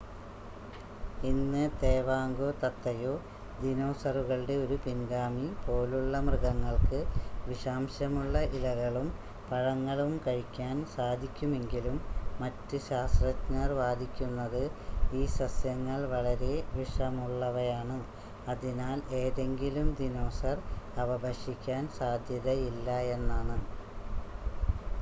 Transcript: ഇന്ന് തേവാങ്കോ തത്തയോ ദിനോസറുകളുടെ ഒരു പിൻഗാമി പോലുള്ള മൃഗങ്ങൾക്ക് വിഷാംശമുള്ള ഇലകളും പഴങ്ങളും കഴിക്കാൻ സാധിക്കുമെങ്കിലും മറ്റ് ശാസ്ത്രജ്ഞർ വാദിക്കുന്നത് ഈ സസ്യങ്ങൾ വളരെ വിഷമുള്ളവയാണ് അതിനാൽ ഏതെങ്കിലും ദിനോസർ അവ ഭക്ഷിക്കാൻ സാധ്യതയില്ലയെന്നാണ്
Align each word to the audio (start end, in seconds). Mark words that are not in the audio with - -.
ഇന്ന് 1.23 1.63
തേവാങ്കോ 1.81 2.47
തത്തയോ 2.61 3.11
ദിനോസറുകളുടെ 3.59 4.55
ഒരു 4.61 4.77
പിൻഗാമി 4.85 5.45
പോലുള്ള 5.65 6.21
മൃഗങ്ങൾക്ക് 6.23 6.99
വിഷാംശമുള്ള 7.45 8.39
ഇലകളും 8.53 9.07
പഴങ്ങളും 9.49 10.13
കഴിക്കാൻ 10.25 10.75
സാധിക്കുമെങ്കിലും 10.95 11.97
മറ്റ് 12.39 12.79
ശാസ്ത്രജ്ഞർ 12.87 13.71
വാദിക്കുന്നത് 13.81 14.63
ഈ 15.13 15.23
സസ്യങ്ങൾ 15.37 16.01
വളരെ 16.13 16.53
വിഷമുള്ളവയാണ് 16.75 17.99
അതിനാൽ 18.47 18.99
ഏതെങ്കിലും 19.21 19.89
ദിനോസർ 20.01 20.57
അവ 20.97 21.09
ഭക്ഷിക്കാൻ 21.25 21.85
സാധ്യതയില്ലയെന്നാണ് 21.99 23.59